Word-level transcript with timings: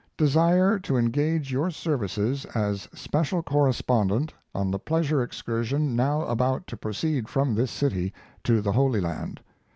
desire 0.17 0.79
to 0.79 0.97
engage 0.97 1.51
your 1.51 1.69
services 1.69 2.43
as 2.55 2.89
Special 2.91 3.43
Correspondent 3.43 4.33
on 4.55 4.71
the 4.71 4.79
pleasure 4.79 5.21
excursion 5.21 5.95
now 5.95 6.23
about 6.23 6.65
to 6.65 6.75
proceed 6.75 7.29
from 7.29 7.53
this 7.53 7.69
City 7.69 8.11
to 8.43 8.61
the 8.63 8.71
Holy 8.71 8.99
Land. 8.99 9.41